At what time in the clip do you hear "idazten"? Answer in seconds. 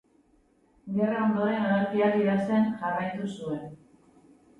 2.21-2.65